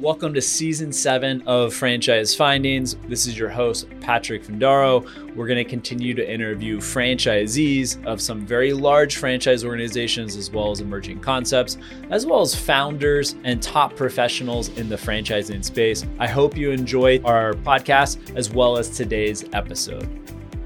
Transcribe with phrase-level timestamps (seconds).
[0.00, 2.94] Welcome to season seven of Franchise Findings.
[3.08, 5.04] This is your host, Patrick Findaro.
[5.34, 10.70] We're going to continue to interview franchisees of some very large franchise organizations, as well
[10.70, 11.78] as emerging concepts,
[12.10, 16.06] as well as founders and top professionals in the franchising space.
[16.20, 20.08] I hope you enjoy our podcast as well as today's episode.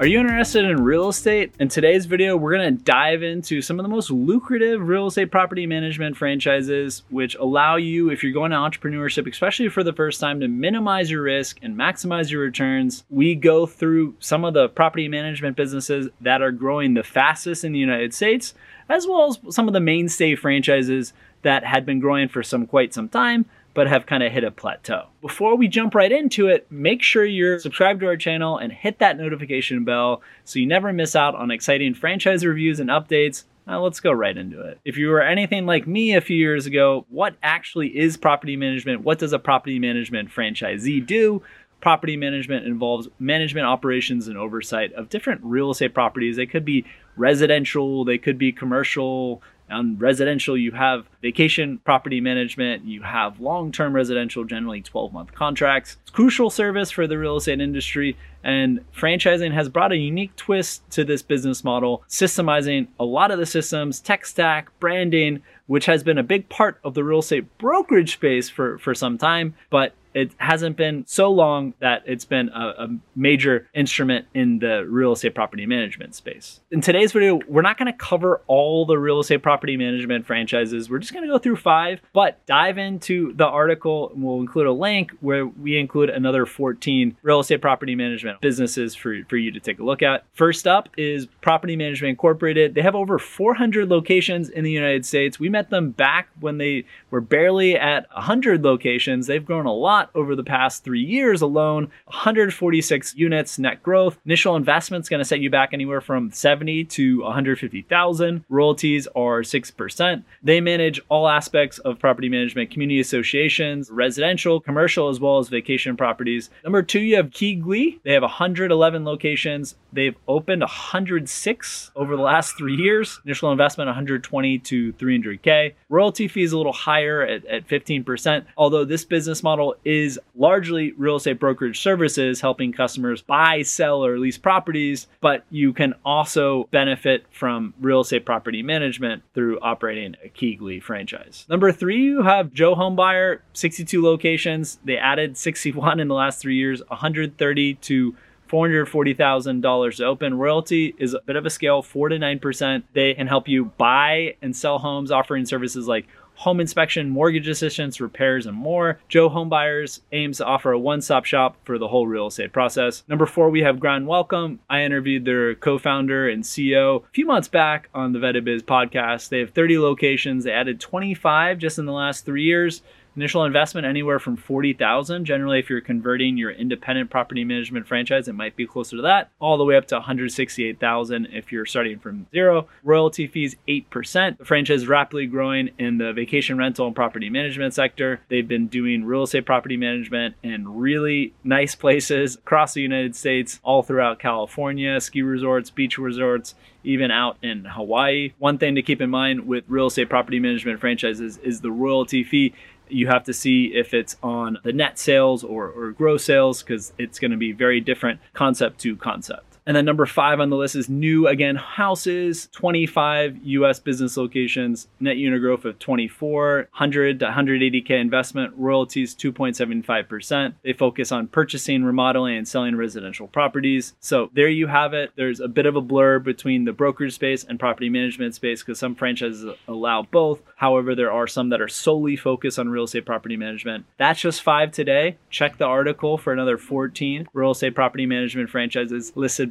[0.00, 1.54] Are you interested in real estate?
[1.60, 5.68] In today's video, we're to dive into some of the most lucrative real estate property
[5.68, 10.40] management franchises, which allow you, if you're going to entrepreneurship, especially for the first time,
[10.40, 13.04] to minimize your risk and maximize your returns.
[13.08, 17.70] We go through some of the property management businesses that are growing the fastest in
[17.70, 18.52] the United States,
[18.88, 22.92] as well as some of the mainstay franchises that had been growing for some quite
[22.92, 25.08] some time but have kind of hit a plateau.
[25.20, 29.00] Before we jump right into it, make sure you're subscribed to our channel and hit
[29.00, 33.44] that notification bell so you never miss out on exciting franchise reviews and updates.
[33.66, 34.78] Now let's go right into it.
[34.84, 39.02] If you were anything like me a few years ago, what actually is property management?
[39.02, 41.42] What does a property management franchisee do?
[41.80, 46.36] Property management involves management operations and oversight of different real estate properties.
[46.36, 46.84] They could be
[47.16, 53.72] residential, they could be commercial, on residential, you have vacation property management, you have long
[53.72, 55.96] term residential, generally 12 month contracts.
[56.02, 60.88] It's crucial service for the real estate industry, and franchising has brought a unique twist
[60.90, 66.02] to this business model, systemizing a lot of the systems, tech stack, branding, which has
[66.02, 69.94] been a big part of the real estate brokerage space for, for some time, but
[70.14, 75.12] it hasn't been so long that it's been a, a, major instrument in the real
[75.12, 76.60] estate property management space.
[76.70, 80.88] In today's video, we're not going to cover all the real estate property management franchises.
[80.88, 84.12] We're just going to go through five, but dive into the article.
[84.14, 89.16] We'll include a link where we include another 14 real estate property management businesses for,
[89.28, 90.24] for you to take a look at.
[90.32, 92.74] First up is Property Management Incorporated.
[92.74, 95.38] They have over 400 locations in the United States.
[95.38, 99.26] We met them back when they were barely at 100 locations.
[99.26, 104.18] They've grown a lot lot over the past three years alone 146 units net growth.
[104.24, 108.44] Initial investment's going to set you back anywhere from 70 to 150,000.
[108.48, 110.24] Royalties are 6%.
[110.42, 115.96] They manage all aspects of property management, community associations, residential, commercial, as well as vacation
[115.96, 116.50] properties.
[116.62, 118.00] Number two, you have KeyGlee.
[118.02, 119.76] They have 111 locations.
[119.94, 123.20] They've opened 106 over the last three years.
[123.24, 125.74] Initial investment 120 to 300K.
[125.88, 130.92] Royalty fee is a little higher at, at 15%, although this business model is largely
[130.92, 136.64] real estate brokerage services, helping customers buy, sell, or lease properties, but you can also
[136.70, 141.46] benefit from real estate property management through operating a KeyGlee franchise.
[141.48, 144.78] Number three, you have Joe Homebuyer, 62 locations.
[144.84, 148.16] They added 61 in the last three years, 130 to
[148.54, 150.38] $440,000 to open.
[150.38, 152.82] Royalty is a bit of a scale, 4 to 9%.
[152.92, 156.06] They can help you buy and sell homes, offering services like
[156.36, 159.00] home inspection, mortgage assistance, repairs, and more.
[159.08, 163.02] Joe Homebuyers aims to offer a one stop shop for the whole real estate process.
[163.08, 164.60] Number four, we have Grand Welcome.
[164.70, 168.62] I interviewed their co founder and CEO a few months back on the Vetted Biz
[168.62, 169.30] podcast.
[169.30, 172.82] They have 30 locations, they added 25 just in the last three years.
[173.16, 175.24] Initial investment anywhere from 40,000.
[175.24, 179.30] Generally, if you're converting your independent property management franchise, it might be closer to that,
[179.38, 182.66] all the way up to 168,000 if you're starting from zero.
[182.82, 184.38] Royalty fees 8%.
[184.38, 188.20] The franchise is rapidly growing in the vacation rental and property management sector.
[188.28, 193.60] They've been doing real estate property management in really nice places across the United States,
[193.62, 198.32] all throughout California, ski resorts, beach resorts, even out in Hawaii.
[198.38, 202.22] One thing to keep in mind with real estate property management franchises is the royalty
[202.22, 202.54] fee
[202.88, 206.92] you have to see if it's on the net sales or, or gross sales because
[206.98, 209.53] it's going to be very different concept to concept.
[209.66, 214.88] And then number five on the list is new again houses, 25 US business locations,
[215.00, 220.54] net unit growth of 24, 100 to 180K investment, royalties 2.75%.
[220.62, 223.94] They focus on purchasing, remodeling, and selling residential properties.
[224.00, 225.12] So there you have it.
[225.16, 228.78] There's a bit of a blur between the brokerage space and property management space because
[228.78, 230.40] some franchises allow both.
[230.56, 233.86] However, there are some that are solely focused on real estate property management.
[233.98, 235.16] That's just five today.
[235.30, 239.50] Check the article for another 14 real estate property management franchises listed